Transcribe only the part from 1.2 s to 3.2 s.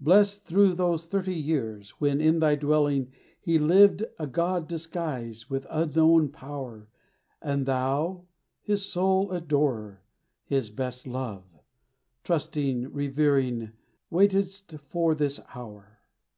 years, when in thy dwelling